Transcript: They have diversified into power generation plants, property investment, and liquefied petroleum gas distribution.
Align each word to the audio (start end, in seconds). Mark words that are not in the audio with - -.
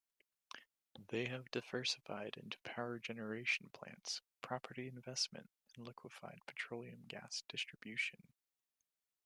They 1.09 1.27
have 1.27 1.51
diversified 1.51 2.35
into 2.35 2.57
power 2.63 2.97
generation 2.97 3.69
plants, 3.71 4.23
property 4.41 4.87
investment, 4.87 5.47
and 5.75 5.85
liquefied 5.85 6.41
petroleum 6.47 7.05
gas 7.07 7.43
distribution. 7.47 8.23